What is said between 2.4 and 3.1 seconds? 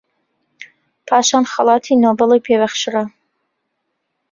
پێ بەخشرا